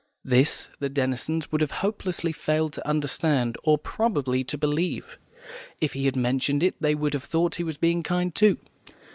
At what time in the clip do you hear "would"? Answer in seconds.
1.51-1.61, 6.95-7.13